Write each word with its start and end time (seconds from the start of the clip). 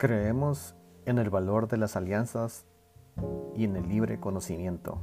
Creemos 0.00 0.74
en 1.04 1.18
el 1.18 1.28
valor 1.28 1.68
de 1.68 1.76
las 1.76 1.94
alianzas 1.94 2.64
y 3.54 3.64
en 3.64 3.76
el 3.76 3.86
libre 3.86 4.18
conocimiento. 4.18 4.98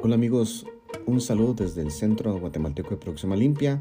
Hola 0.00 0.14
amigos, 0.14 0.64
un 1.06 1.20
saludo 1.20 1.54
desde 1.54 1.82
el 1.82 1.90
Centro 1.90 2.38
Guatemalteco 2.38 2.90
de 2.90 2.98
Producción 2.98 3.36
Limpia. 3.36 3.80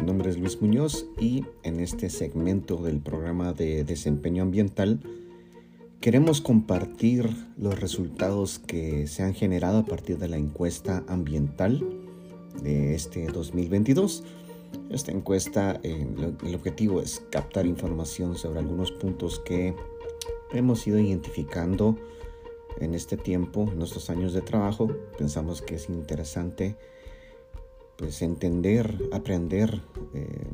Mi 0.00 0.06
nombre 0.06 0.30
es 0.30 0.38
Luis 0.38 0.62
Muñoz 0.62 1.04
y 1.18 1.44
en 1.62 1.78
este 1.78 2.08
segmento 2.08 2.78
del 2.78 3.00
programa 3.00 3.52
de 3.52 3.84
desempeño 3.84 4.42
ambiental 4.42 4.98
queremos 6.00 6.40
compartir 6.40 7.28
los 7.58 7.78
resultados 7.78 8.58
que 8.58 9.06
se 9.06 9.22
han 9.22 9.34
generado 9.34 9.80
a 9.80 9.84
partir 9.84 10.16
de 10.16 10.28
la 10.28 10.38
encuesta 10.38 11.04
ambiental 11.06 11.86
de 12.62 12.94
este 12.94 13.26
2022. 13.26 14.24
Esta 14.88 15.12
encuesta, 15.12 15.78
eh, 15.82 16.06
el 16.46 16.54
objetivo 16.54 17.02
es 17.02 17.22
captar 17.30 17.66
información 17.66 18.36
sobre 18.36 18.60
algunos 18.60 18.92
puntos 18.92 19.38
que 19.38 19.74
hemos 20.54 20.86
ido 20.86 20.98
identificando 20.98 21.98
en 22.78 22.94
este 22.94 23.18
tiempo, 23.18 23.68
en 23.70 23.78
nuestros 23.78 24.08
años 24.08 24.32
de 24.32 24.40
trabajo. 24.40 24.88
Pensamos 25.18 25.60
que 25.60 25.74
es 25.74 25.90
interesante 25.90 26.78
pues 28.00 28.22
entender, 28.22 29.10
aprender 29.12 29.82
eh, 30.14 30.46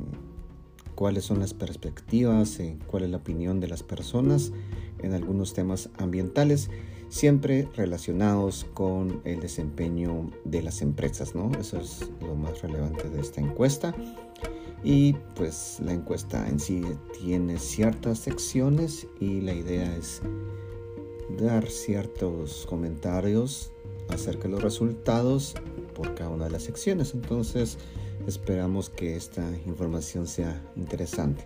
cuáles 0.96 1.24
son 1.24 1.38
las 1.38 1.54
perspectivas, 1.54 2.58
eh, 2.58 2.76
cuál 2.88 3.04
es 3.04 3.10
la 3.10 3.18
opinión 3.18 3.60
de 3.60 3.68
las 3.68 3.84
personas 3.84 4.50
en 4.98 5.12
algunos 5.12 5.54
temas 5.54 5.88
ambientales, 5.96 6.70
siempre 7.08 7.68
relacionados 7.76 8.66
con 8.74 9.20
el 9.22 9.38
desempeño 9.38 10.28
de 10.44 10.60
las 10.60 10.82
empresas, 10.82 11.36
¿no? 11.36 11.52
Eso 11.56 11.78
es 11.78 12.10
lo 12.20 12.34
más 12.34 12.62
relevante 12.62 13.08
de 13.08 13.20
esta 13.20 13.40
encuesta. 13.40 13.94
Y 14.82 15.12
pues 15.36 15.78
la 15.84 15.92
encuesta 15.92 16.48
en 16.48 16.58
sí 16.58 16.82
tiene 17.20 17.60
ciertas 17.60 18.18
secciones 18.18 19.06
y 19.20 19.40
la 19.40 19.54
idea 19.54 19.96
es 19.96 20.20
dar 21.38 21.68
ciertos 21.68 22.66
comentarios 22.68 23.70
acerca 24.08 24.48
de 24.48 24.54
los 24.54 24.62
resultados 24.64 25.54
por 25.96 26.14
cada 26.14 26.30
una 26.30 26.44
de 26.44 26.50
las 26.50 26.64
secciones. 26.64 27.14
Entonces 27.14 27.78
esperamos 28.26 28.90
que 28.90 29.16
esta 29.16 29.42
información 29.66 30.26
sea 30.26 30.60
interesante. 30.76 31.44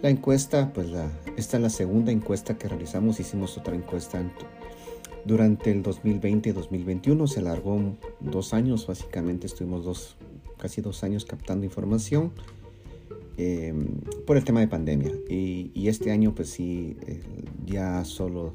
La 0.00 0.08
encuesta, 0.08 0.72
pues 0.72 0.90
la, 0.90 1.10
esta 1.36 1.58
es 1.58 1.62
la 1.62 1.70
segunda 1.70 2.10
encuesta 2.10 2.56
que 2.56 2.68
realizamos. 2.68 3.20
Hicimos 3.20 3.58
otra 3.58 3.74
encuesta 3.74 4.22
durante 5.24 5.70
el 5.70 5.82
2020 5.82 6.48
y 6.48 6.52
2021. 6.52 7.26
Se 7.26 7.40
alargó 7.40 7.78
dos 8.20 8.54
años, 8.54 8.86
básicamente 8.86 9.46
estuvimos 9.46 9.84
dos, 9.84 10.16
casi 10.58 10.80
dos 10.80 11.04
años 11.04 11.24
captando 11.24 11.66
información. 11.66 12.32
Em, 13.38 13.96
por 14.26 14.36
el 14.36 14.44
tema 14.44 14.60
de 14.60 14.68
pandemia 14.68 15.10
y, 15.26 15.88
este 15.88 16.10
año 16.10 16.34
pues 16.34 16.50
sí 16.50 16.98
eh, 17.06 17.22
ya 17.64 18.04
solo 18.04 18.52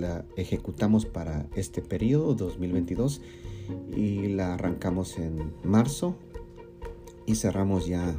la 0.00 0.24
ejecutamos 0.36 1.06
para 1.06 1.46
este 1.54 1.82
periodo 1.82 2.34
2022 2.34 3.20
y 3.96 4.28
la 4.28 4.54
arrancamos 4.54 5.18
en 5.18 5.52
marzo 5.64 6.16
y 7.26 7.36
cerramos 7.36 7.86
ya 7.86 8.14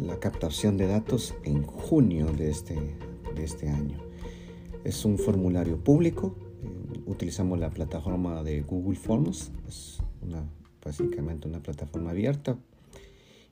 la 0.00 0.18
captación 0.18 0.76
de 0.76 0.86
datos 0.86 1.34
en 1.44 1.62
junio 1.62 2.32
de 2.32 2.50
este, 2.50 2.78
de 3.34 3.44
este 3.44 3.68
año. 3.68 3.98
Es 4.84 5.04
un 5.04 5.18
formulario 5.18 5.78
público, 5.78 6.34
eh, 6.62 7.02
utilizamos 7.06 7.58
la 7.58 7.70
plataforma 7.70 8.42
de 8.42 8.62
Google 8.62 8.96
Forms, 8.96 9.52
es 9.68 9.98
básicamente 10.84 11.48
una 11.48 11.62
plataforma 11.62 12.10
abierta 12.10 12.56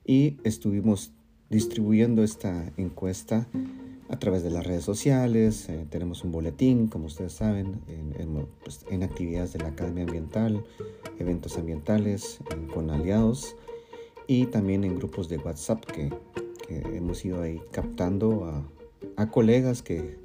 y 0.05 0.37
estuvimos 0.43 1.13
distribuyendo 1.49 2.23
esta 2.23 2.71
encuesta 2.77 3.47
a 4.11 4.19
través 4.19 4.43
de 4.43 4.51
las 4.51 4.65
redes 4.65 4.83
sociales. 4.83 5.69
Eh, 5.69 5.85
tenemos 5.89 6.23
un 6.23 6.31
boletín, 6.31 6.87
como 6.87 7.05
ustedes 7.05 7.31
saben, 7.31 7.79
pues, 8.63 8.85
en, 8.89 9.03
actividades 9.03 9.53
de 9.53 9.59
la 9.59 9.69
Academia 9.69 10.03
Ambiental, 10.03 10.63
eventos 11.17 11.57
ambientales 11.57 12.39
con 12.73 12.89
aliados 12.91 13.55
y 14.27 14.45
también 14.47 14.83
en 14.83 14.97
grupos 14.97 15.29
de 15.29 15.37
WhatsApp 15.37 15.85
que, 15.85 16.11
hemos 16.69 17.25
ido 17.25 17.41
ahí 17.41 17.59
captando 17.71 18.45
a, 19.17 19.29
colegas 19.29 19.81
que 19.81 20.17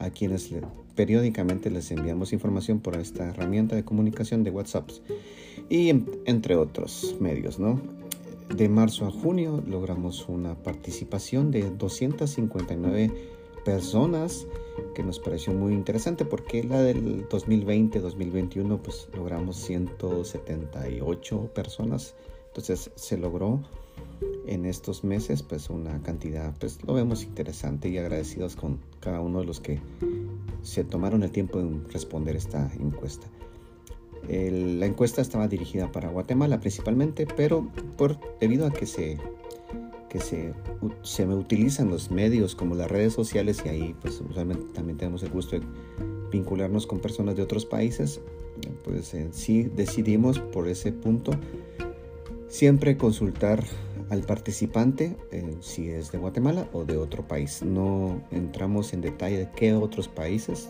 a 0.00 0.10
quienes 0.10 0.50
periódicamente 0.96 1.70
les 1.70 1.92
enviamos 1.92 2.32
información 2.32 2.80
por 2.80 2.96
esta 2.96 3.28
herramienta 3.28 3.76
de 3.76 3.84
comunicación 3.84 4.42
de 4.42 4.50
WhatsApp 4.50 4.90
y 5.70 5.90
entre 6.26 6.56
otros 6.56 7.16
medios, 7.20 7.60
¿no? 7.60 7.80
De 8.56 8.68
marzo 8.68 9.06
a 9.06 9.10
junio 9.10 9.62
logramos 9.66 10.28
una 10.28 10.54
participación 10.62 11.50
de 11.50 11.70
259 11.70 13.10
personas 13.64 14.46
que 14.94 15.02
nos 15.02 15.18
pareció 15.18 15.54
muy 15.54 15.72
interesante 15.72 16.26
porque 16.26 16.62
la 16.62 16.82
del 16.82 17.26
2020-2021 17.30 18.78
pues 18.82 19.08
logramos 19.16 19.56
178 19.56 21.50
personas. 21.54 22.14
Entonces 22.48 22.90
se 22.94 23.16
logró 23.16 23.62
en 24.46 24.66
estos 24.66 25.02
meses 25.02 25.42
pues 25.42 25.70
una 25.70 26.02
cantidad 26.02 26.54
pues 26.58 26.78
lo 26.86 26.92
vemos 26.92 27.22
interesante 27.24 27.88
y 27.88 27.96
agradecidos 27.96 28.54
con 28.54 28.80
cada 29.00 29.20
uno 29.20 29.40
de 29.40 29.46
los 29.46 29.60
que 29.60 29.80
se 30.60 30.84
tomaron 30.84 31.22
el 31.22 31.30
tiempo 31.30 31.58
en 31.58 31.88
responder 31.90 32.36
esta 32.36 32.70
encuesta 32.78 33.28
la 34.28 34.86
encuesta 34.86 35.20
estaba 35.20 35.48
dirigida 35.48 35.90
para 35.90 36.08
Guatemala 36.08 36.60
principalmente 36.60 37.26
pero 37.26 37.68
por 37.96 38.18
debido 38.40 38.66
a 38.66 38.70
que 38.72 38.86
se 38.86 39.18
que 40.08 40.20
se, 40.20 40.52
se 41.02 41.26
utilizan 41.26 41.88
los 41.88 42.10
medios 42.10 42.54
como 42.54 42.74
las 42.74 42.90
redes 42.90 43.14
sociales 43.14 43.62
y 43.64 43.68
ahí 43.70 43.96
pues 44.00 44.20
usualmente 44.20 44.66
también 44.74 44.98
tenemos 44.98 45.22
el 45.22 45.30
gusto 45.30 45.58
de 45.58 45.62
vincularnos 46.32 46.86
con 46.86 46.98
personas 46.98 47.36
de 47.36 47.42
otros 47.42 47.64
países, 47.64 48.20
pues 48.84 49.14
en 49.14 49.32
sí 49.32 49.62
decidimos 49.62 50.40
por 50.40 50.66
ese 50.66 50.92
punto 50.92 51.32
siempre 52.48 52.96
consultar 52.96 53.64
al 54.10 54.22
participante 54.22 55.16
eh, 55.30 55.56
si 55.60 55.88
es 55.88 56.10
de 56.12 56.18
Guatemala 56.18 56.68
o 56.72 56.84
de 56.84 56.96
otro 56.98 57.26
país. 57.26 57.62
No 57.62 58.20
entramos 58.30 58.92
en 58.92 59.00
detalle 59.00 59.38
de 59.38 59.48
qué 59.56 59.72
otros 59.72 60.08
países, 60.08 60.68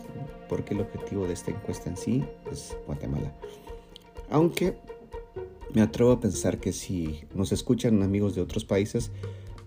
porque 0.53 0.75
el 0.75 0.83
objetivo 0.83 1.27
de 1.27 1.33
esta 1.33 1.51
encuesta 1.51 1.89
en 1.89 1.97
sí 1.97 2.23
es 2.51 2.77
Guatemala. 2.87 3.33
Aunque 4.29 4.77
me 5.73 5.81
atrevo 5.81 6.13
a 6.13 6.21
pensar 6.21 6.59
que 6.59 6.75
si 6.75 7.25
nos 7.35 7.53
escuchan 7.53 8.03
amigos 8.03 8.35
de 8.35 8.43
otros 8.43 8.67
países, 8.67 9.11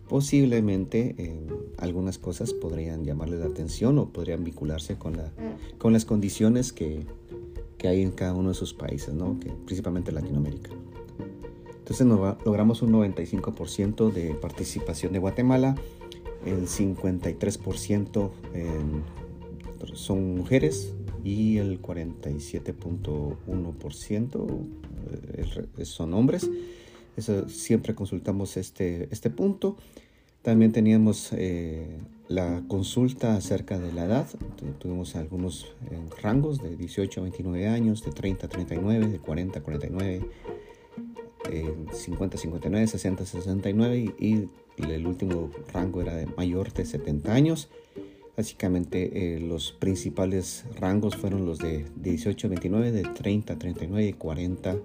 posiblemente 0.07 1.15
eh, 1.17 1.39
algunas 1.79 2.19
cosas 2.19 2.53
podrían 2.53 3.03
llamarles 3.03 3.39
la 3.39 3.47
atención 3.47 3.97
o 3.97 4.09
podrían 4.09 4.43
vincularse 4.43 4.95
con, 4.95 5.17
la, 5.17 5.31
con 5.79 5.91
las 5.91 6.05
condiciones 6.05 6.71
que, 6.71 7.07
hay 7.83 8.03
en 8.03 8.11
cada 8.11 8.33
uno 8.33 8.49
de 8.49 8.55
sus 8.55 8.75
países, 8.75 9.13
¿no? 9.15 9.39
que, 9.39 9.49
principalmente 9.49 10.11
Latinoamérica. 10.11 10.69
Entonces 11.79 12.05
logramos 12.05 12.83
un 12.83 12.93
95% 12.93 14.11
de 14.11 14.35
participación 14.35 15.13
de 15.13 15.19
Guatemala, 15.19 15.75
el 16.45 16.67
53% 16.67 18.29
son 19.93 20.35
mujeres 20.35 20.93
y 21.23 21.57
el 21.57 21.81
47.1% 21.81 24.47
son 25.83 26.13
hombres. 26.13 26.49
Eso, 27.17 27.49
siempre 27.49 27.95
consultamos 27.95 28.57
este, 28.57 29.07
este 29.11 29.29
punto. 29.29 29.77
También 30.41 30.71
teníamos 30.71 31.31
eh, 31.33 31.97
la 32.27 32.63
consulta 32.67 33.35
acerca 33.35 33.79
de 33.79 33.91
la 33.93 34.05
edad. 34.05 34.27
Tuvimos 34.79 35.15
algunos 35.15 35.73
eh, 35.89 35.99
rangos 36.21 36.61
de 36.61 36.75
18 36.75 37.19
a 37.19 37.23
29 37.23 37.67
años, 37.67 38.03
de 38.03 38.11
30 38.11 38.45
a 38.45 38.49
39, 38.49 39.07
de 39.07 39.19
40 39.19 39.59
a 39.59 39.63
49, 39.63 40.29
50 41.93 42.35
a 42.35 42.39
59, 42.39 42.87
60 42.87 43.23
a 43.23 43.25
69 43.25 44.15
y, 44.19 44.49
el 44.77 45.07
último 45.07 45.51
rango 45.73 46.01
era 46.01 46.15
de 46.15 46.25
mayor 46.25 46.73
de 46.73 46.85
70 46.85 47.33
años. 47.33 47.69
Básicamente 48.37 49.35
eh, 49.35 49.39
los 49.39 49.71
principales 49.71 50.65
rangos 50.79 51.15
fueron 51.15 51.45
los 51.45 51.59
de 51.59 51.85
18 51.95 52.47
a 52.47 52.49
29, 52.49 52.91
de 52.91 53.03
30 53.03 53.53
a 53.53 53.57
39 53.57 54.07
y 54.07 54.13
40 54.13 54.71
a 54.71 54.77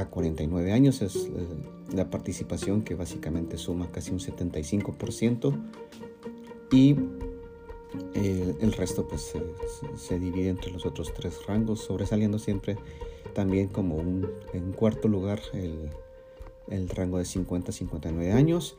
a 0.00 0.06
49 0.06 0.72
años. 0.72 1.02
Es 1.02 1.16
eh, 1.16 1.30
la 1.92 2.10
participación 2.10 2.82
que 2.82 2.94
básicamente 2.94 3.56
suma 3.56 3.90
casi 3.90 4.10
un 4.10 4.18
75% 4.18 5.54
y 6.72 6.96
eh, 8.14 8.54
el 8.60 8.72
resto 8.72 9.06
pues 9.06 9.34
se, 9.96 10.18
divide 10.18 10.48
entre 10.48 10.72
los 10.72 10.84
otros 10.84 11.12
tres 11.14 11.46
rangos, 11.46 11.80
sobresaliendo 11.80 12.38
siempre 12.38 12.76
también 13.34 13.68
como 13.68 13.96
un, 13.96 14.28
en 14.52 14.72
cuarto 14.72 15.08
lugar 15.08 15.40
el, 15.52 15.90
el 16.68 16.88
rango 16.88 17.18
de 17.18 17.24
50 17.24 17.70
a 17.70 17.74
59 17.74 18.32
años. 18.32 18.76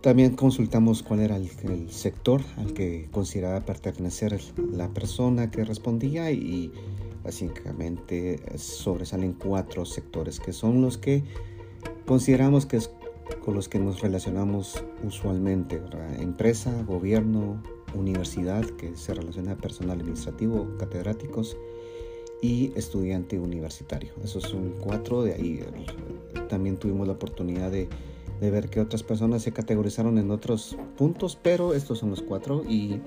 También 0.00 0.36
consultamos 0.36 1.02
cuál 1.02 1.20
era 1.20 1.36
el, 1.36 1.90
sector 1.90 2.40
al 2.56 2.72
que 2.72 3.08
consideraba 3.10 3.60
pertenecer 3.60 4.40
la 4.72 4.88
persona 4.90 5.50
que 5.50 5.64
respondía 5.64 6.30
y 6.30 6.72
básicamente 7.24 8.40
sobresalen 8.56 9.32
cuatro 9.32 9.84
sectores 9.84 10.38
que 10.38 10.52
son 10.52 10.82
los 10.82 10.98
que 10.98 11.24
consideramos 12.06 12.64
que 12.64 12.76
es 12.76 12.90
con 13.44 13.54
los 13.54 13.68
que 13.68 13.78
nos 13.78 14.00
relacionamos 14.00 14.82
usualmente, 15.04 15.82
empresa, 16.18 16.82
gobierno, 16.84 17.62
universidad, 17.94 18.64
que 18.64 18.96
se 18.96 19.14
relaciona 19.14 19.52
a 19.52 19.56
personal 19.56 20.00
administrativo, 20.00 20.76
catedráticos 20.78 21.56
y 22.40 22.72
estudiante 22.76 23.38
universitario. 23.38 24.12
Esos 24.22 24.44
son 24.44 24.74
cuatro, 24.80 25.22
de 25.22 25.34
ahí 25.34 25.60
también 26.48 26.76
tuvimos 26.76 27.06
la 27.06 27.14
oportunidad 27.14 27.70
de, 27.70 27.88
de 28.40 28.50
ver 28.50 28.68
que 28.68 28.80
otras 28.80 29.02
personas 29.02 29.42
se 29.42 29.52
categorizaron 29.52 30.18
en 30.18 30.30
otros 30.30 30.76
puntos, 30.96 31.38
pero 31.40 31.74
estos 31.74 31.98
son 31.98 32.10
los 32.10 32.22
cuatro 32.22 32.64
y 32.68 33.00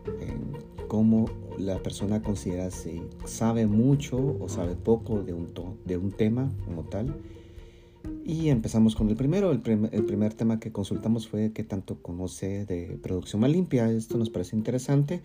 cómo 0.88 1.26
la 1.58 1.82
persona 1.82 2.22
considera 2.22 2.70
si 2.70 3.02
sabe 3.26 3.66
mucho 3.66 4.38
o 4.40 4.50
sabe 4.50 4.76
poco 4.76 5.22
de 5.24 5.34
un, 5.34 5.48
de 5.86 5.98
un 5.98 6.12
tema 6.12 6.52
como 6.66 6.84
tal 6.84 7.16
y 8.26 8.50
empezamos 8.50 8.96
con 8.96 9.10
el 9.10 9.16
primero. 9.16 9.52
El, 9.52 9.62
primer 9.62 10.34
tema 10.34 10.60
que 10.60 10.72
consultamos 10.72 11.28
fue 11.28 11.52
qué 11.54 11.64
tanto 11.64 12.02
conoce 12.02 12.66
de 12.66 12.98
producción 13.02 13.42
más 13.42 13.52
limpia. 13.52 13.92
Esto 13.92 14.18
nos 14.18 14.30
parece 14.30 14.56
interesante. 14.56 15.22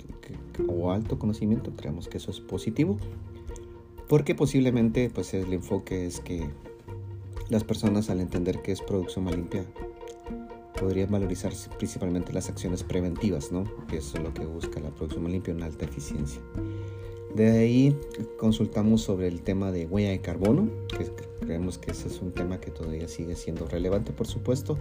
o 0.68 0.92
alto 0.92 1.18
conocimiento, 1.18 1.72
creemos 1.76 2.08
que 2.08 2.18
eso 2.18 2.32
es 2.32 2.40
positivo, 2.40 2.98
porque 4.08 4.36
posiblemente 4.36 5.10
pues 5.10 5.34
el 5.34 5.52
enfoque 5.54 6.06
es 6.06 6.20
que 6.20 6.48
las 7.50 7.64
personas 7.64 8.10
al 8.10 8.22
entender 8.22 8.62
que 8.62 8.72
es 8.72 8.82
producción 8.82 9.26
más 9.26 9.36
limpia 9.36 9.66
podrían 10.80 11.12
valorizar 11.12 11.52
principalmente 11.78 12.34
las 12.34 12.50
acciones 12.50 12.84
preventivas, 12.84 13.52
¿no? 13.52 13.66
que 13.88 13.98
es 13.98 14.14
lo 14.18 14.34
que 14.34 14.46
busca 14.46 14.80
la 14.80 14.90
producción 14.90 15.30
limpia, 15.32 15.54
una 15.54 15.66
alta 15.66 15.86
eficiencia. 15.86 16.42
De 17.36 17.52
ahí 17.52 17.96
consultamos 18.40 19.02
sobre 19.02 19.28
el 19.28 19.42
tema 19.42 19.72
de 19.72 19.86
huella 19.86 20.10
de 20.10 20.22
carbono, 20.22 20.70
que 20.88 21.12
creemos 21.42 21.78
que 21.78 21.92
ese 21.92 22.08
es 22.08 22.22
un 22.22 22.32
tema 22.32 22.60
que 22.60 22.72
todavía 22.72 23.08
sigue 23.08 23.36
siendo 23.36 23.68
relevante, 23.68 24.12
por 24.12 24.26
supuesto, 24.26 24.78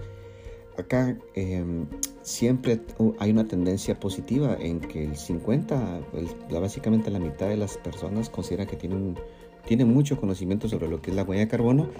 acá 0.78 1.18
em, 1.34 1.86
siempre 2.22 2.80
hay 3.18 3.30
una 3.30 3.46
tendencia 3.46 3.98
positiva 3.98 4.56
en 4.58 4.80
que 4.80 5.04
el 5.04 5.16
50, 5.16 6.00
básicamente 6.50 7.10
la 7.10 7.18
mitad 7.18 7.48
de 7.48 7.56
las 7.56 7.76
personas 7.76 8.30
considera 8.30 8.66
que 8.66 8.76
tienen, 8.76 9.16
tienen 9.66 9.88
mucho 9.88 10.18
conocimiento 10.18 10.68
sobre 10.68 10.88
lo 10.88 11.02
que 11.02 11.10
es 11.10 11.16
la 11.16 11.24
huella 11.24 11.42
de 11.42 11.48
carbono. 11.48 11.90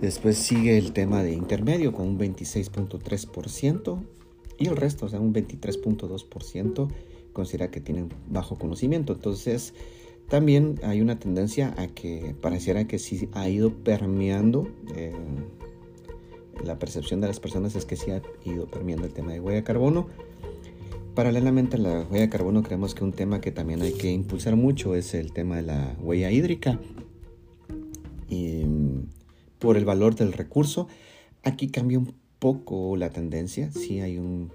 Después 0.00 0.36
sigue 0.36 0.76
el 0.76 0.92
tema 0.92 1.22
de 1.22 1.32
intermedio 1.32 1.92
con 1.92 2.06
un 2.06 2.18
26.3% 2.18 3.98
y 4.58 4.68
el 4.68 4.76
resto, 4.76 5.06
o 5.06 5.08
sea, 5.08 5.20
un 5.20 5.32
23.2% 5.32 6.88
considera 7.32 7.70
que 7.70 7.80
tienen 7.80 8.10
bajo 8.28 8.56
conocimiento. 8.56 9.14
Entonces, 9.14 9.74
también 10.28 10.80
hay 10.82 11.00
una 11.00 11.18
tendencia 11.18 11.74
a 11.78 11.86
que 11.86 12.34
pareciera 12.40 12.86
que 12.86 12.98
sí 12.98 13.28
ha 13.32 13.48
ido 13.48 13.72
permeando 13.72 14.68
eh, 14.94 15.12
la 16.64 16.78
percepción 16.78 17.20
de 17.20 17.28
las 17.28 17.40
personas 17.40 17.76
es 17.76 17.84
que 17.84 17.96
sí 17.96 18.10
ha 18.10 18.22
ido 18.44 18.66
permeando 18.66 19.06
el 19.06 19.12
tema 19.12 19.32
de 19.32 19.40
huella 19.40 19.56
de 19.56 19.64
carbono. 19.64 20.08
Paralelamente 21.14 21.76
a 21.76 21.78
la 21.78 22.06
huella 22.10 22.22
de 22.24 22.28
carbono 22.28 22.62
creemos 22.62 22.94
que 22.94 23.04
un 23.04 23.12
tema 23.12 23.40
que 23.40 23.52
también 23.52 23.82
hay 23.82 23.92
que 23.92 24.10
impulsar 24.10 24.56
mucho 24.56 24.94
es 24.94 25.14
el 25.14 25.32
tema 25.32 25.56
de 25.56 25.62
la 25.62 25.96
huella 26.00 26.30
hídrica 26.30 26.78
y 28.28 28.64
por 29.66 29.76
el 29.76 29.84
valor 29.84 30.14
del 30.14 30.32
recurso. 30.32 30.86
Aquí 31.42 31.66
cambia 31.66 31.98
un 31.98 32.14
poco 32.38 32.96
la 32.96 33.10
tendencia. 33.10 33.72
Sí 33.72 34.00
hay 34.00 34.16
un, 34.16 34.52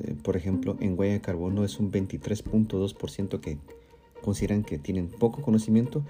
eh, 0.00 0.16
por 0.24 0.36
ejemplo, 0.36 0.76
en 0.80 0.98
huella 0.98 1.12
de 1.12 1.20
carbono 1.20 1.64
es 1.64 1.78
un 1.78 1.92
23.2% 1.92 3.38
que 3.38 3.58
consideran 4.20 4.64
que 4.64 4.76
tienen 4.76 5.06
poco 5.06 5.40
conocimiento 5.40 6.04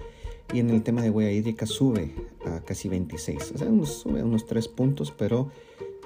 y 0.51 0.57
en 0.57 0.71
el 0.71 0.81
tema 0.81 1.03
de 1.03 1.11
huella 1.11 1.31
hídrica 1.31 1.67
sube 1.67 2.15
a 2.43 2.61
casi 2.61 2.89
26, 2.89 3.51
o 3.53 3.57
sea, 3.59 3.85
sube 3.85 4.23
unos 4.23 4.47
3 4.47 4.67
puntos, 4.69 5.13
pero 5.15 5.51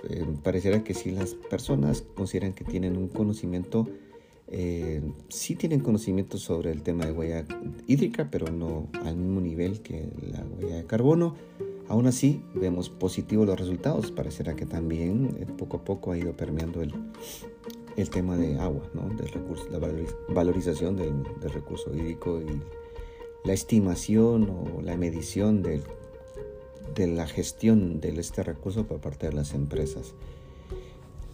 eh, 0.10 0.26
pareciera 0.44 0.84
que 0.84 0.94
si 0.94 1.12
las 1.12 1.36
personas 1.36 2.02
consideran 2.02 2.52
que 2.52 2.66
tienen 2.66 2.98
un 2.98 3.08
conocimiento, 3.08 3.88
eh, 4.50 5.02
sí 5.30 5.56
tienen 5.56 5.80
conocimiento 5.80 6.38
sobre 6.38 6.72
el 6.72 6.84
tema 6.84 7.06
de 7.06 7.14
huella 7.14 7.46
hídrica, 7.88 8.28
pero 8.30 8.52
no 8.52 8.90
al 9.06 9.16
mismo 9.16 9.40
nivel 9.40 9.80
que 9.80 10.10
la 10.22 10.44
huella 10.44 10.76
de 10.76 10.86
carbono. 10.86 11.36
Aún 11.88 12.08
así, 12.08 12.44
vemos 12.54 12.90
positivos 12.90 13.46
los 13.46 13.60
resultados. 13.60 14.12
Pareciera 14.12 14.56
que 14.56 14.66
también 14.66 15.38
eh, 15.40 15.46
poco 15.46 15.78
a 15.78 15.84
poco 15.84 16.12
ha 16.12 16.18
ido 16.18 16.34
permeando 16.34 16.82
el, 16.82 16.94
el 17.96 18.10
tema 18.10 18.38
de 18.38 18.60
agua, 18.60 18.84
¿no? 18.94 19.10
del 19.16 19.30
recurso, 19.30 19.68
la 19.72 19.80
valorización 20.30 20.96
del, 20.96 21.24
recurso 21.52 21.96
hídrico 21.96 22.42
y 22.42 22.62
la 23.48 23.54
estimación 23.54 24.50
o 24.50 24.82
la 24.82 24.98
medición 24.98 25.62
de 25.62 25.82
la 27.08 27.28
gestión 27.28 28.00
de 28.02 28.10
este 28.20 28.42
recurso 28.42 28.88
por 28.88 29.00
parte 29.00 29.28
de 29.28 29.34
las 29.34 29.54
empresas. 29.54 30.16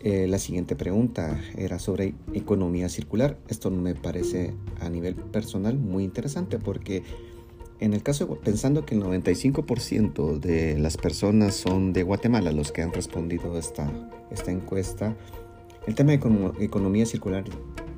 Eh, 0.03 0.25
la 0.27 0.39
siguiente 0.39 0.75
pregunta 0.75 1.39
era 1.55 1.77
sobre 1.77 2.15
economía 2.33 2.89
circular. 2.89 3.37
Esto 3.49 3.69
me 3.69 3.93
parece 3.93 4.55
a 4.79 4.89
nivel 4.89 5.13
personal 5.13 5.77
muy 5.77 6.03
interesante 6.03 6.57
porque 6.57 7.03
en 7.81 7.93
el 7.93 8.03
caso, 8.03 8.27
pensando 8.43 8.85
que 8.85 8.93
el 8.93 9.01
95% 9.03 10.39
de 10.39 10.77
las 10.77 10.97
personas 10.97 11.55
son 11.55 11.93
de 11.93 12.03
Guatemala 12.03 12.51
los 12.51 12.71
que 12.71 12.83
han 12.83 12.93
respondido 12.93 13.57
esta, 13.57 13.91
esta 14.29 14.51
encuesta, 14.51 15.17
el 15.87 15.95
tema 15.95 16.11
de 16.11 16.19
economía 16.63 17.07
circular 17.07 17.43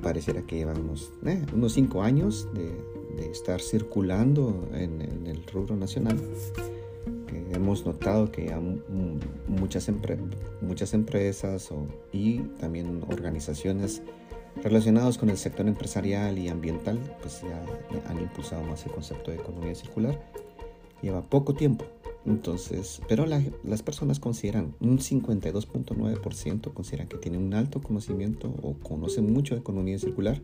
pareciera 0.02 0.40
que 0.42 0.56
lleva 0.56 0.72
unos, 0.72 1.12
eh, 1.26 1.44
cinco 1.68 2.02
años 2.02 2.48
de, 2.54 2.94
estar 3.30 3.60
circulando 3.60 4.68
en, 4.72 5.26
el 5.26 5.46
rubro 5.46 5.76
nacional, 5.76 6.18
hemos 7.52 7.86
notado 7.86 8.32
que 8.32 8.52
muchas, 9.46 9.90
muchas 10.60 10.94
empresas 10.94 11.70
y 12.10 12.38
también 12.58 13.02
organizaciones 13.08 14.02
relacionadas 14.62 15.18
con 15.18 15.30
el 15.30 15.36
sector 15.36 15.66
empresarial 15.66 16.38
y 16.38 16.48
ambiental, 16.48 16.98
pues 17.20 17.42
ya 17.42 17.64
han 18.08 18.20
impulsado 18.20 18.62
más 18.64 18.84
el 18.86 18.92
concepto 18.92 19.30
de 19.30 19.38
economía 19.38 19.74
circular. 19.74 20.20
Lleva 21.02 21.22
poco 21.22 21.54
tiempo, 21.54 21.84
entonces, 22.24 23.02
pero 23.08 23.26
las 23.26 23.82
personas 23.82 24.20
consideran, 24.20 24.74
un 24.80 24.98
52.9% 24.98 26.72
consideran 26.72 27.08
que 27.08 27.18
tienen 27.18 27.42
un 27.42 27.54
alto 27.54 27.82
conocimiento 27.82 28.54
o 28.62 28.74
conocen 28.74 29.32
mucho 29.32 29.54
de 29.54 29.60
economía 29.60 29.98
circular 29.98 30.40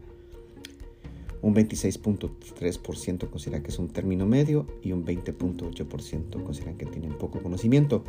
un 1.43 1.55
26.3% 1.55 3.31
consideran 3.31 3.63
que 3.63 3.71
es 3.71 3.79
un 3.79 3.89
término 3.89 4.27
medio 4.27 4.67
y 4.83 4.93
un 4.93 5.05
20.8% 5.07 6.43
consideran 6.45 6.77
que 6.77 6.87
tienen 6.87 7.17
poco 7.17 7.43
conocimiento. 7.43 8.05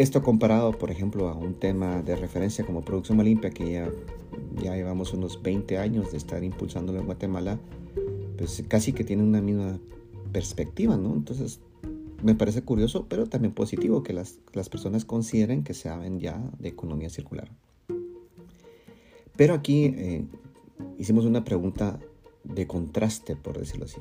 Esto 0.00 0.22
comparado, 0.22 0.72
por 0.72 0.90
ejemplo, 0.90 1.28
a 1.28 1.34
un 1.34 1.52
tema 1.52 2.00
de 2.00 2.16
referencia 2.16 2.64
como 2.64 2.80
Producción 2.80 3.20
Olimpia, 3.20 3.50
que 3.50 3.70
ya, 3.70 3.90
llevamos 4.74 5.12
unos 5.12 5.42
20 5.42 5.76
años 5.76 6.10
de 6.10 6.16
estar 6.16 6.42
impulsándolo 6.42 7.00
en 7.00 7.04
Guatemala, 7.04 7.60
pues 8.38 8.64
casi 8.66 8.94
que 8.94 9.04
tiene 9.04 9.22
una 9.22 9.42
misma 9.42 9.78
perspectiva, 10.32 10.96
¿no? 10.96 11.12
Entonces, 11.12 11.60
me 12.22 12.34
parece 12.34 12.62
curioso, 12.62 13.04
pero 13.10 13.26
también 13.26 13.52
positivo 13.52 14.02
que 14.02 14.14
las, 14.14 14.38
las 14.54 14.70
personas 14.70 15.04
consideren 15.04 15.64
que 15.64 15.74
saben 15.74 16.18
ya 16.18 16.42
de 16.58 16.70
economía 16.70 17.10
circular. 17.10 17.50
Pero 19.36 19.52
aquí 19.52 19.84
eh, 19.84 20.24
hicimos 20.98 21.26
una 21.26 21.44
pregunta 21.44 22.00
de 22.44 22.66
contraste, 22.66 23.36
por 23.36 23.58
decirlo 23.58 23.84
así. 23.84 24.00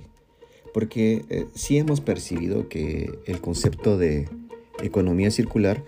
Porque 0.73 1.25
eh, 1.27 1.47
sí 1.55 1.77
hemos 1.77 1.99
percibido 1.99 2.69
que 2.69 3.19
el 3.25 3.41
concepto 3.41 3.97
de 3.97 4.29
economía 4.81 5.31
circular 5.31 5.83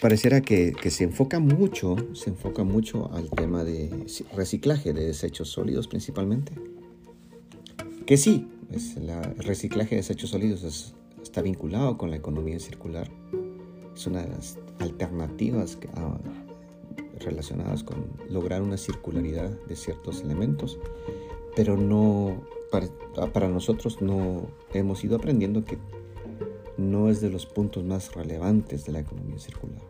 pareciera 0.00 0.40
que, 0.40 0.74
se 0.90 1.04
enfoca 1.04 1.38
mucho, 1.38 1.96
se 2.14 2.30
enfoca 2.30 2.64
mucho 2.64 3.12
al 3.12 3.30
tema 3.30 3.62
de 3.62 3.88
reciclaje 4.34 4.92
de 4.92 5.06
desechos 5.06 5.48
sólidos 5.50 5.86
principalmente. 5.86 6.52
Que 8.04 8.16
sí, 8.16 8.48
es 8.72 8.96
el 8.96 9.08
reciclaje 9.38 9.90
de 9.90 9.96
desechos 9.96 10.30
sólidos 10.30 10.94
está 11.22 11.40
vinculado 11.40 11.96
con 11.96 12.10
la 12.10 12.16
economía 12.16 12.58
circular. 12.58 13.08
Es 13.94 14.06
una 14.06 14.22
de 14.22 14.30
las 14.30 14.58
alternativas 14.80 15.76
que, 15.76 15.88
ah, 15.94 16.18
relacionadas 17.20 17.84
con 17.84 18.06
lograr 18.28 18.62
una 18.62 18.76
circularidad 18.76 19.50
de 19.68 19.76
ciertos 19.76 20.22
elementos, 20.22 20.78
pero 21.54 21.76
no, 21.76 22.42
para, 23.32 23.48
nosotros 23.48 24.02
no 24.02 24.48
hemos 24.72 25.04
ido 25.04 25.16
aprendiendo 25.16 25.64
que 25.64 25.78
no 26.90 27.08
es 27.08 27.20
de 27.20 27.30
los 27.30 27.46
puntos 27.46 27.84
más 27.84 28.14
relevantes 28.14 28.84
de 28.84 28.92
la 28.92 29.00
economía 29.00 29.38
circular. 29.38 29.82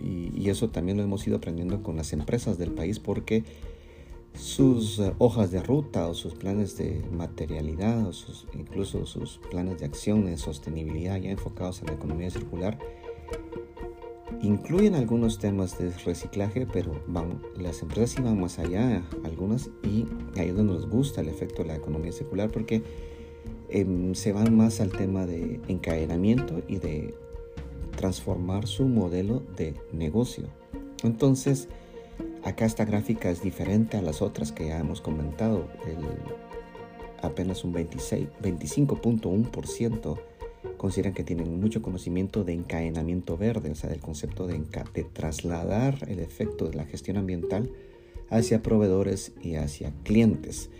y, 0.00 0.48
eso 0.48 0.70
también 0.70 0.96
lo 0.96 1.04
hemos 1.04 1.24
ido 1.28 1.36
aprendiendo 1.36 1.80
con 1.82 1.96
las 1.96 2.12
empresas 2.12 2.58
del 2.58 2.72
país 2.72 2.98
porque 2.98 3.44
sus 4.34 4.98
eh, 4.98 5.12
hojas 5.18 5.52
de 5.52 5.62
ruta 5.62 6.08
o 6.08 6.14
sus 6.14 6.34
planes 6.34 6.76
de 6.76 7.04
materialidad 7.12 8.04
o 8.08 8.12
sus, 8.12 8.46
incluso 8.52 9.06
sus 9.06 9.38
planes 9.50 9.78
de 9.78 9.86
acción 9.86 10.26
en 10.26 10.38
sostenibilidad 10.38 11.20
ya 11.20 11.30
enfocados 11.30 11.80
en 11.82 11.88
la 11.88 11.92
economía 11.92 12.30
circular 12.30 12.78
incluyen 14.42 14.94
algunos 14.94 15.38
temas 15.38 15.78
de 15.78 15.90
reciclaje, 15.90 16.66
pero 16.66 16.92
van, 17.06 17.42
las 17.56 17.82
empresas 17.82 18.24
van 18.24 18.40
más 18.40 18.58
allá, 18.58 19.02
algunas, 19.24 19.70
y 19.82 20.06
ahí 20.36 20.48
es 20.48 20.56
donde 20.56 20.74
nos 20.74 20.88
gusta 20.88 21.20
el 21.20 21.28
efecto 21.28 21.62
de 21.62 21.68
la 21.68 21.76
economía 21.76 22.12
circular, 22.12 22.50
porque 22.50 22.82
em, 23.70 24.14
se 24.14 24.32
van 24.32 24.56
más 24.56 24.80
al 24.80 24.90
tema 24.90 25.26
de 25.26 25.60
encadenamiento 25.68 26.62
y 26.68 26.78
de 26.78 27.14
transformar 27.96 28.66
su 28.66 28.86
modelo 28.86 29.42
de 29.56 29.74
negocio. 29.92 30.48
Entonces, 31.02 31.68
acá 32.44 32.64
esta 32.64 32.84
gráfica 32.84 33.30
es 33.30 33.42
diferente 33.42 33.96
a 33.96 34.02
las 34.02 34.22
otras 34.22 34.52
que 34.52 34.68
ya 34.68 34.78
hemos 34.78 35.00
comentado. 35.00 35.68
Apenas 37.22 37.64
un 37.64 37.72
26, 37.72 38.28
25.1% 38.42 40.18
consideran 40.76 41.12
que 41.12 41.24
tienen 41.24 41.60
mucho 41.60 41.82
conocimiento 41.82 42.44
de 42.44 42.54
encadenamiento 42.54 43.36
verde, 43.36 43.70
o 43.70 43.74
sea, 43.74 43.90
del 43.90 44.00
concepto 44.00 44.46
de, 44.46 44.62
de 44.94 45.04
trasladar 45.04 45.98
el 46.08 46.20
efecto 46.20 46.68
de 46.68 46.76
la 46.76 46.86
gestión 46.86 47.18
ambiental 47.18 47.70
hacia 48.30 48.62
proveedores 48.62 49.32
y 49.42 49.56
hacia 49.56 49.92
clientes. 50.04 50.70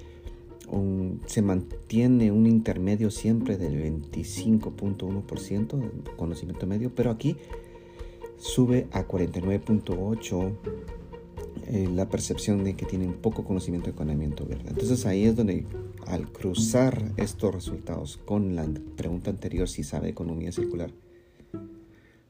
Se 1.26 1.42
mantiene 1.42 2.30
un 2.30 2.46
intermedio 2.46 3.10
siempre 3.10 3.56
del 3.56 3.82
25.1% 3.82 5.76
de 5.76 6.10
conocimiento 6.16 6.66
medio, 6.66 6.94
pero 6.94 7.10
aquí 7.10 7.36
sube 8.36 8.86
a 8.92 9.06
49.8% 9.06 10.52
eh, 11.66 11.88
la 11.94 12.08
percepción 12.08 12.64
de 12.64 12.74
que 12.74 12.84
tienen 12.84 13.12
poco 13.12 13.44
conocimiento 13.44 13.86
de 13.86 13.92
encadenamiento 13.92 14.44
verde. 14.44 14.70
Entonces 14.70 15.06
ahí 15.06 15.24
es 15.24 15.36
donde 15.36 15.66
al 16.06 16.28
cruzar 16.28 17.12
estos 17.16 17.54
resultados 17.54 18.16
con 18.16 18.56
la 18.56 18.66
pregunta 18.96 19.30
anterior 19.30 19.68
si 19.68 19.84
sabe 19.84 20.08
economía 20.08 20.50
circular, 20.50 20.90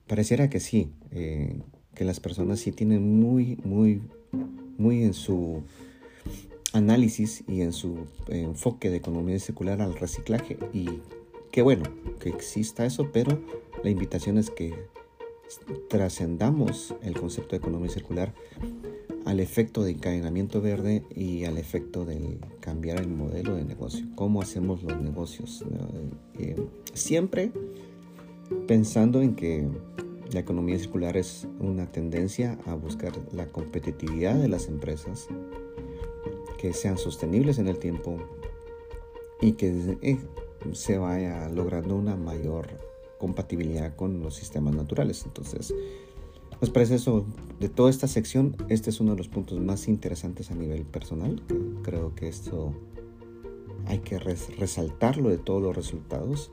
pareciera 0.06 0.50
que 0.50 0.60
sí, 0.60 0.90
eh, 1.10 1.58
que 1.94 2.04
las 2.04 2.20
personas 2.20 2.60
sí 2.60 2.72
tienen 2.72 3.18
muy, 3.20 3.56
muy, 3.64 4.02
muy 4.76 5.04
en 5.04 5.14
su 5.14 5.62
análisis 6.72 7.44
y 7.48 7.62
en 7.62 7.72
su 7.72 8.06
enfoque 8.28 8.90
de 8.90 8.96
economía 8.96 9.38
circular 9.38 9.82
al 9.82 9.94
reciclaje 9.94 10.58
y 10.72 10.88
qué 11.50 11.62
bueno 11.62 11.84
que 12.20 12.28
exista 12.28 12.84
eso, 12.84 13.10
pero 13.12 13.40
la 13.82 13.90
invitación 13.90 14.38
es 14.38 14.50
que 14.50 14.74
trascendamos 15.88 16.94
el 17.02 17.14
concepto 17.14 17.50
de 17.50 17.56
economía 17.56 17.90
circular 17.90 18.32
al 19.24 19.40
efecto 19.40 19.82
de 19.82 19.92
encadenamiento 19.92 20.60
verde 20.60 21.04
y 21.14 21.44
al 21.44 21.58
efecto 21.58 22.04
de 22.04 22.38
cambiar 22.60 23.00
el 23.00 23.08
modelo 23.08 23.54
de 23.54 23.64
negocio, 23.64 24.06
cómo 24.14 24.40
hacemos 24.40 24.82
los 24.82 25.00
negocios. 25.00 25.64
Eh, 26.38 26.56
siempre 26.94 27.52
pensando 28.66 29.22
en 29.22 29.34
que 29.34 29.68
la 30.32 30.40
economía 30.40 30.78
circular 30.78 31.16
es 31.16 31.46
una 31.58 31.90
tendencia 31.90 32.58
a 32.66 32.74
buscar 32.74 33.12
la 33.32 33.46
competitividad 33.46 34.36
de 34.36 34.48
las 34.48 34.68
empresas, 34.68 35.28
que 36.60 36.74
sean 36.74 36.98
sostenibles 36.98 37.58
en 37.58 37.68
el 37.68 37.78
tiempo 37.78 38.18
y 39.40 39.52
que 39.52 39.96
eh, 40.02 40.18
se 40.72 40.98
vaya 40.98 41.48
logrando 41.48 41.96
una 41.96 42.16
mayor 42.16 42.68
compatibilidad 43.18 43.96
con 43.96 44.20
los 44.20 44.34
sistemas 44.34 44.74
naturales. 44.74 45.22
Entonces, 45.24 45.74
nos 46.60 46.68
parece 46.68 46.96
eso, 46.96 47.24
de 47.58 47.70
toda 47.70 47.88
esta 47.88 48.06
sección, 48.08 48.56
este 48.68 48.90
es 48.90 49.00
uno 49.00 49.12
de 49.12 49.18
los 49.18 49.28
puntos 49.28 49.58
más 49.58 49.88
interesantes 49.88 50.50
a 50.50 50.54
nivel 50.54 50.84
personal. 50.84 51.42
Creo 51.82 52.14
que 52.14 52.28
esto 52.28 52.74
hay 53.86 54.00
que 54.00 54.18
resaltarlo 54.18 55.30
de 55.30 55.38
todos 55.38 55.62
los 55.62 55.74
resultados. 55.74 56.52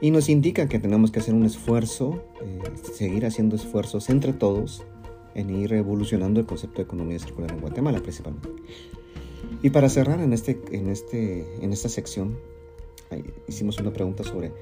Y 0.00 0.12
nos 0.12 0.28
indica 0.28 0.68
que 0.68 0.78
tenemos 0.78 1.10
que 1.10 1.18
hacer 1.18 1.34
un 1.34 1.44
esfuerzo, 1.44 2.22
eh, 2.40 2.60
seguir 2.92 3.26
haciendo 3.26 3.56
esfuerzos 3.56 4.10
entre 4.10 4.32
todos 4.32 4.84
en 5.34 5.50
ir 5.50 5.72
evolucionando 5.72 6.40
el 6.40 6.46
concepto 6.46 6.76
de 6.78 6.82
economía 6.82 7.18
circular 7.18 7.52
en 7.52 7.60
Guatemala 7.60 8.00
principalmente. 8.00 8.48
Y 9.62 9.70
para 9.70 9.88
cerrar 9.88 10.20
en, 10.20 10.32
este, 10.32 10.60
en, 10.72 10.88
este, 10.88 11.46
en 11.64 11.72
esta 11.72 11.88
sección, 11.88 12.38
hicimos 13.46 13.78
una 13.78 13.92
pregunta 13.92 14.24
sobre 14.24 14.52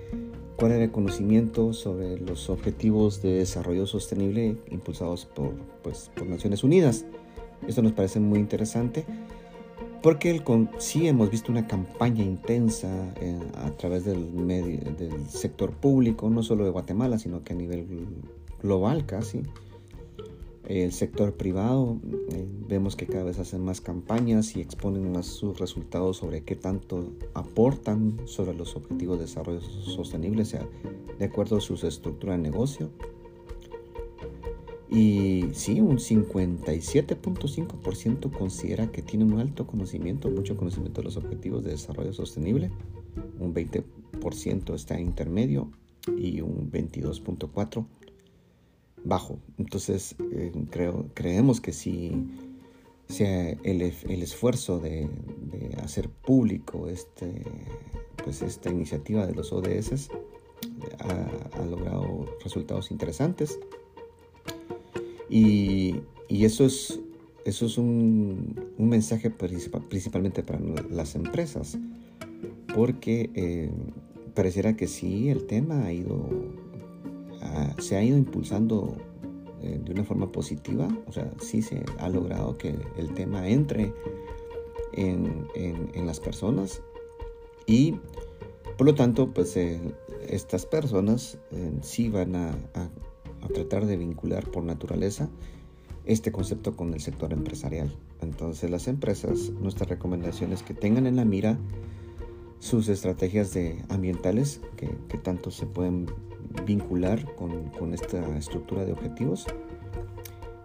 cuál 0.56 0.72
era 0.72 0.84
el 0.84 0.90
conocimiento 0.90 1.72
sobre 1.72 2.18
los 2.18 2.50
objetivos 2.50 3.22
de 3.22 3.34
desarrollo 3.34 3.86
sostenible 3.86 4.56
impulsados 4.70 5.24
por, 5.24 5.54
pues, 5.82 6.10
por 6.14 6.26
Naciones 6.26 6.64
Unidas. 6.64 7.06
Esto 7.66 7.82
nos 7.82 7.92
parece 7.92 8.20
muy 8.20 8.38
interesante 8.38 9.04
porque 10.02 10.30
el 10.30 10.42
sí 10.78 11.06
hemos 11.08 11.30
visto 11.30 11.52
una 11.52 11.66
campaña 11.66 12.22
intensa 12.22 12.88
eh, 13.20 13.38
a 13.56 13.70
través 13.72 14.04
del, 14.04 14.18
medio, 14.32 14.78
del 14.98 15.28
sector 15.28 15.72
público, 15.72 16.30
no 16.30 16.42
solo 16.42 16.64
de 16.64 16.70
Guatemala, 16.70 17.18
sino 17.18 17.44
que 17.44 17.52
a 17.52 17.56
nivel 17.56 17.86
global 18.62 19.04
casi, 19.04 19.42
el 20.68 20.92
sector 20.92 21.34
privado, 21.34 21.98
eh, 22.30 22.46
vemos 22.68 22.94
que 22.94 23.06
cada 23.06 23.24
vez 23.24 23.38
hacen 23.38 23.64
más 23.64 23.80
campañas 23.80 24.54
y 24.56 24.60
exponen 24.60 25.10
más 25.10 25.26
sus 25.26 25.58
resultados 25.58 26.18
sobre 26.18 26.42
qué 26.42 26.54
tanto 26.54 27.12
aportan 27.34 28.20
sobre 28.26 28.54
los 28.54 28.76
objetivos 28.76 29.18
de 29.18 29.24
desarrollo 29.24 29.60
sostenible, 29.60 30.44
sea, 30.44 30.68
de 31.18 31.24
acuerdo 31.24 31.56
a 31.56 31.60
su 31.60 31.74
estructura 31.74 32.34
de 32.34 32.38
negocio. 32.38 32.90
Y 34.90 35.46
sí, 35.52 35.80
un 35.80 35.98
57.5% 35.98 38.30
considera 38.32 38.90
que 38.90 39.02
tiene 39.02 39.24
un 39.24 39.38
alto 39.38 39.66
conocimiento, 39.66 40.28
mucho 40.30 40.56
conocimiento 40.56 41.00
de 41.00 41.06
los 41.06 41.16
objetivos 41.16 41.64
de 41.64 41.70
desarrollo 41.70 42.12
sostenible. 42.12 42.70
Un 43.38 43.54
20% 43.54 44.74
está 44.74 45.00
intermedio 45.00 45.70
y 46.16 46.40
un 46.40 46.72
22.4% 46.72 47.86
bajo. 49.04 49.38
Entonces, 49.59 50.16
eh, 50.33 50.52
creemos 51.14 51.61
que 51.61 51.73
si 51.73 52.26
el, 53.19 53.83
el 53.83 54.23
esfuerzo 54.23 54.78
de, 54.78 55.09
hacer 55.83 56.09
público 56.09 56.88
este, 56.88 57.42
pues 58.23 58.42
esta 58.42 58.71
iniciativa 58.71 59.26
de 59.26 59.35
los 59.35 59.52
ODS 59.52 60.11
ha, 60.99 61.64
logrado 61.64 62.26
resultados 62.42 62.90
interesantes. 62.90 63.59
Y, 65.28 65.97
y, 66.28 66.45
eso 66.45 66.64
es, 66.64 67.00
eso 67.45 67.66
es 67.66 67.78
un, 67.78 68.73
un 68.78 68.88
mensaje 68.88 69.30
principalmente 69.30 70.42
para 70.42 70.61
las 70.90 71.14
empresas, 71.14 71.78
porque 72.75 73.30
eh, 73.35 73.71
pareciera 74.35 74.76
que 74.76 74.87
sí, 74.87 75.28
el 75.28 75.47
tema 75.47 75.87
ha 75.87 75.92
ido 75.92 76.28
se 77.80 77.96
ha 77.96 78.02
ido 78.02 78.16
impulsando 78.16 78.96
eh, 79.62 79.80
de 79.82 79.92
una 79.92 80.04
forma 80.04 80.30
positiva, 80.30 80.88
o 81.06 81.12
sea, 81.12 81.30
sí 81.40 81.62
se 81.62 81.84
ha 81.99 82.08
logrado 82.08 82.56
que 82.56 82.75
el 82.96 83.12
tema 83.14 83.49
entre 83.49 83.92
en, 84.92 85.46
en, 85.54 86.06
las 86.06 86.18
personas 86.18 86.82
y 87.66 87.94
Por 88.76 88.87
lo 88.87 88.94
tanto, 88.94 89.32
pues 89.32 89.56
estas 90.26 90.66
personas 90.66 91.38
sí 91.82 92.08
van 92.08 92.34
a, 92.34 92.50
a 93.42 93.49
tratar 93.49 93.87
de 93.87 93.96
vincular 93.96 94.50
por 94.50 94.64
naturaleza 94.64 95.28
este 96.06 96.32
concepto 96.32 96.76
con 96.76 96.94
el 96.94 97.00
sector 97.00 97.32
empresarial. 97.32 97.94
Entonces 98.20 98.70
las 98.70 98.88
empresas, 98.88 99.50
nuestra 99.60 99.87
recomendación 99.87 100.52
es 100.52 100.62
que 100.62 100.75
tengan 100.75 101.06
en 101.06 101.16
la 101.16 101.25
mira 101.25 101.58
sus 102.60 102.88
estrategias 102.88 103.52
de 103.52 103.82
ambientales 103.88 104.60
que, 104.76 104.86
tanto 105.18 105.50
se 105.50 105.66
pueden 105.66 106.06
vincular 106.66 107.34
con, 107.34 107.94
esta 107.94 108.36
estructura 108.36 108.84
de 108.84 108.92
objetivos 108.92 109.46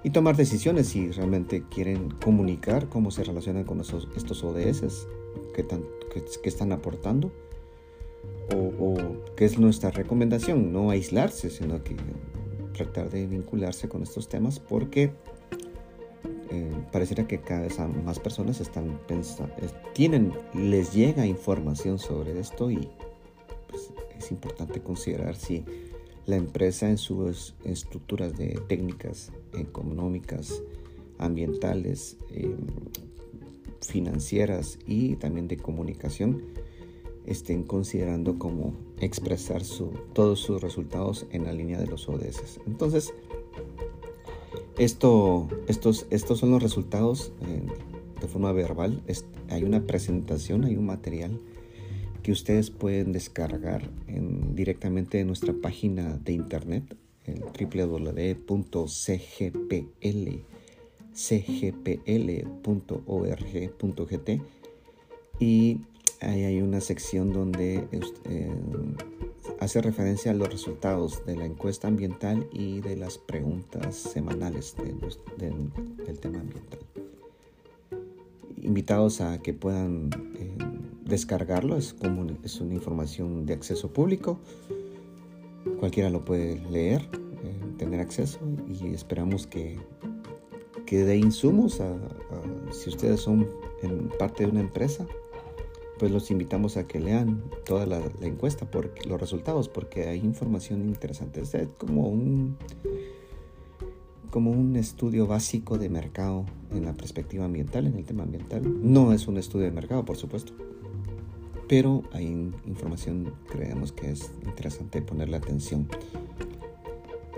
y 0.03 0.11
tomar 0.11 0.35
decisiones 0.35 0.89
si 0.89 1.09
realmente 1.11 1.63
quieren 1.69 2.11
comunicar 2.23 2.89
cómo 2.89 3.09
se 3.11 3.23
relacionan 3.23 3.63
con 3.63 3.79
estos 3.81 4.43
ODS 4.43 5.07
que, 5.55 5.65
que, 5.65 6.49
están 6.49 6.71
aportando 6.73 7.31
o, 8.53 8.57
o 8.57 8.95
qué 9.35 9.45
es 9.45 9.57
nuestra 9.57 9.89
recomendación, 9.89 10.71
no 10.71 10.91
aislarse, 10.91 11.49
sino 11.49 11.83
que 11.83 11.95
tratar 12.73 13.09
de 13.09 13.25
vincularse 13.25 13.87
con 13.87 14.03
estos 14.03 14.27
temas 14.27 14.59
porque 14.59 15.11
eh, 16.49 16.71
pareciera 16.91 17.27
que 17.27 17.39
cada 17.39 17.61
vez 17.61 17.77
más 18.03 18.19
personas 18.19 18.59
están 18.61 18.99
pensando, 19.07 19.53
tienen, 19.93 20.33
les 20.53 20.93
llega 20.93 21.25
información 21.25 21.99
sobre 21.99 22.39
esto 22.39 22.69
y 22.71 22.89
pues, 23.67 23.91
es 24.17 24.31
importante 24.31 24.81
considerar 24.81 25.35
si 25.35 25.63
la 26.25 26.35
empresa 26.35 26.89
en 26.89 26.97
sus 26.97 27.55
estructuras 27.63 28.35
de 28.37 28.59
técnicas 28.67 29.31
económicas, 29.53 30.61
ambientales, 31.17 32.17
em, 32.31 32.57
financieras 33.81 34.79
y 34.87 35.15
también 35.17 35.47
de 35.47 35.57
comunicación 35.57 36.43
estén 37.25 37.63
considerando 37.63 38.37
cómo 38.37 38.73
expresar 38.99 39.63
su, 39.63 39.91
todos 40.13 40.39
sus 40.39 40.61
resultados 40.61 41.25
en 41.31 41.45
la 41.45 41.53
línea 41.53 41.79
de 41.79 41.87
los 41.87 42.07
ODS. 42.07 42.59
Entonces, 42.67 43.13
esto, 44.77 45.47
estos, 45.67 46.07
estos 46.09 46.39
son 46.39 46.51
los 46.51 46.61
resultados 46.61 47.31
eh, 47.41 47.63
de 48.21 48.27
forma 48.27 48.51
verbal. 48.51 49.01
hay 49.49 49.63
una 49.63 49.85
presentación, 49.85 50.65
hay 50.65 50.75
un 50.75 50.85
material 50.85 51.39
que 52.23 52.31
ustedes 52.31 52.71
pueden 52.71 53.11
descargar 53.11 53.89
directamente 54.07 55.19
en 55.19 55.27
nuestra 55.27 55.53
página 55.53 56.17
de 56.17 56.33
internet, 56.33 56.97
www.cgpl.org.gt 57.27 58.45
y 65.39 65.79
ahí 66.21 66.43
hay 66.43 66.61
una 66.61 66.81
sección 66.81 67.31
donde 67.31 67.87
eh, 67.91 68.51
hace 69.59 69.81
referencia 69.81 70.31
a 70.31 70.33
los 70.33 70.49
resultados 70.49 71.25
de 71.25 71.35
la 71.35 71.45
encuesta 71.45 71.87
ambiental 71.87 72.47
y 72.51 72.81
de 72.81 72.95
las 72.95 73.17
preguntas 73.17 73.95
semanales 73.95 74.75
del 75.37 76.19
tema 76.19 76.39
ambiental. 76.39 76.79
Invitados 78.57 79.21
a 79.21 79.41
que 79.41 79.53
puedan 79.53 80.09
eh, 80.37 80.57
descargarlo, 81.05 81.77
es, 81.77 81.93
como, 81.93 82.25
es 82.43 82.59
una 82.59 82.73
información 82.73 83.45
de 83.45 83.53
acceso 83.53 83.93
público, 83.93 84.39
cualquiera 85.79 86.09
lo 86.09 86.25
puede 86.25 86.59
leer, 86.69 87.01
eh, 87.43 87.77
tener 87.77 87.99
acceso 87.99 88.39
y 88.67 88.93
esperamos 88.93 89.47
que, 89.47 89.77
que 90.85 91.03
dé 91.03 91.17
insumos 91.17 91.79
a, 91.81 91.95
si 92.71 92.89
ustedes 92.89 93.21
son 93.21 93.47
en 93.83 94.09
parte 94.17 94.45
de 94.45 94.51
una 94.51 94.61
empresa 94.61 95.05
pues 95.97 96.11
los 96.11 96.29
invitamos 96.31 96.77
a 96.77 96.87
que 96.87 96.99
lean 96.99 97.43
toda 97.65 97.85
la, 97.85 98.01
encuesta, 98.21 98.69
por 98.69 98.91
los 99.07 99.19
resultados, 99.19 99.69
porque 99.69 100.07
hay 100.07 100.19
información 100.19 100.81
interesante. 100.81 101.41
Es 101.41 101.55
como 101.77 102.07
un, 102.07 102.57
como 104.29 104.51
un 104.51 104.75
estudio 104.75 105.27
básico 105.27 105.77
de 105.77 105.89
mercado 105.89 106.45
en 106.71 106.85
la 106.85 106.93
perspectiva 106.93 107.45
ambiental, 107.45 107.87
en 107.87 107.95
el 107.95 108.05
tema 108.05 108.23
ambiental. 108.23 108.61
No 108.81 109.13
es 109.13 109.27
un 109.27 109.37
estudio 109.37 109.65
de 109.65 109.71
mercado, 109.71 110.03
por 110.03 110.17
supuesto, 110.17 110.53
pero 111.67 112.03
hay 112.11 112.51
información, 112.65 113.33
creemos 113.49 113.91
que 113.91 114.11
es 114.11 114.31
interesante 114.45 115.01
ponerle 115.01 115.37
atención. 115.37 115.87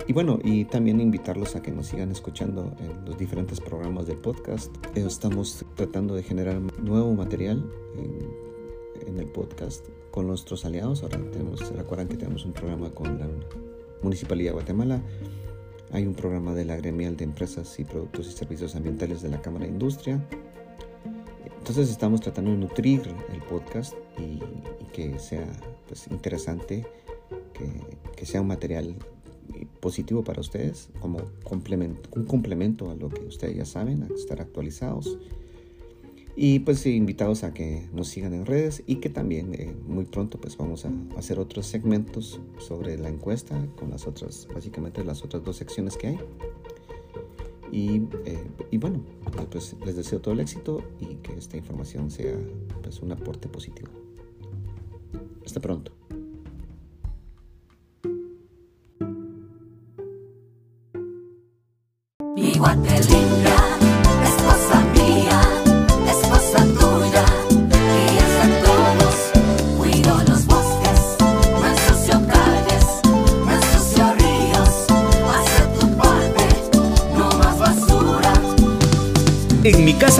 Y 0.07 0.13
bueno, 0.13 0.39
y 0.41 0.63
también 0.63 1.01
invitarlos 1.01 1.57
a 1.57 1.61
que 1.61 1.69
nos 1.69 1.87
sigan 1.87 2.11
escuchando 2.11 2.73
en 2.79 3.05
los 3.05 3.17
diferentes 3.17 3.59
programas 3.59 4.07
del 4.07 4.17
podcast. 4.17 4.73
Estamos 4.95 5.65
tratando 5.75 6.15
de 6.15 6.23
generar 6.23 6.61
nuevo 6.81 7.13
material 7.13 7.69
en 7.97 8.46
el 9.19 9.27
podcast 9.27 9.85
con 10.11 10.27
nuestros 10.27 10.65
aliados. 10.65 11.03
Ahora 11.03 11.19
tenemos, 11.31 11.59
se 11.59 11.73
recuerdan 11.73 12.07
que 12.07 12.17
tenemos 12.17 12.45
un 12.45 12.53
programa 12.53 12.89
con 12.91 13.19
la 13.19 13.27
Municipalidad 14.01 14.49
de 14.49 14.53
Guatemala. 14.53 15.01
Hay 15.91 16.05
un 16.05 16.15
programa 16.15 16.53
de 16.53 16.65
la 16.65 16.75
gremial 16.75 17.15
de 17.15 17.23
empresas 17.23 17.79
y 17.79 17.85
productos 17.85 18.27
y 18.27 18.31
servicios 18.31 18.75
ambientales 18.75 19.21
de 19.21 19.29
la 19.29 19.41
Cámara 19.41 19.65
de 19.65 19.71
Industria. 19.71 20.23
Entonces 21.57 21.89
estamos 21.89 22.21
tratando 22.21 22.51
de 22.51 22.57
nutrir 22.57 23.01
el 23.33 23.41
podcast 23.43 23.93
y, 24.17 24.39
que 24.93 25.19
sea 25.19 25.47
pues, 25.87 26.07
interesante, 26.07 26.85
que, 27.53 27.69
que, 28.15 28.25
sea 28.25 28.41
un 28.41 28.47
material 28.47 28.95
positivo 29.79 30.23
para 30.23 30.41
ustedes, 30.41 30.89
como 30.99 31.19
complemento, 31.43 32.09
un 32.15 32.25
complemento 32.25 32.89
a 32.89 32.95
lo 32.95 33.09
que 33.09 33.25
ustedes 33.25 33.55
ya 33.55 33.65
saben, 33.65 34.03
a 34.03 34.13
estar 34.13 34.41
actualizados 34.41 35.17
y 36.39 36.59
pues 36.59 36.85
invitados 36.85 37.43
a 37.43 37.51
que 37.51 37.89
nos 37.91 38.09
sigan 38.09 38.31
en 38.35 38.45
redes 38.45 38.83
y 38.85 38.97
que 38.97 39.09
también 39.09 39.55
eh, 39.55 39.73
muy 39.87 40.05
pronto 40.05 40.39
pues 40.39 40.55
vamos 40.55 40.85
a 40.85 40.91
hacer 41.17 41.39
otros 41.39 41.65
segmentos 41.65 42.39
sobre 42.59 42.95
la 42.95 43.09
encuesta 43.09 43.59
con 43.75 43.89
las 43.89 44.05
otras, 44.05 44.47
básicamente 44.53 45.03
las 45.03 45.23
otras 45.23 45.43
dos 45.43 45.55
secciones 45.55 45.97
que 45.97 46.07
hay. 46.07 46.19
Y, 47.71 48.03
eh, 48.25 48.47
y 48.69 48.77
bueno, 48.77 49.03
pues 49.51 49.75
les 49.83 49.95
deseo 49.95 50.21
todo 50.21 50.35
el 50.35 50.39
éxito 50.39 50.83
y 50.99 51.15
que 51.15 51.33
esta 51.33 51.57
información 51.57 52.11
sea 52.11 52.37
pues 52.83 53.01
un 53.01 53.11
aporte 53.11 53.47
positivo. 53.49 53.89
Hasta 55.43 55.59
pronto. 55.59 55.91
Mi 62.35 62.53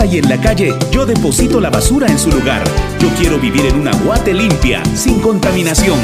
y 0.04 0.18
en 0.18 0.28
la 0.28 0.40
calle 0.40 0.74
yo 0.90 1.06
deposito 1.06 1.60
la 1.60 1.70
basura 1.70 2.06
en 2.06 2.18
su 2.18 2.30
lugar. 2.30 2.62
Yo 3.00 3.08
quiero 3.18 3.38
vivir 3.38 3.66
en 3.66 3.80
una 3.80 3.92
guate 3.92 4.32
limpia, 4.32 4.82
sin 4.94 5.20
contaminación. 5.20 5.98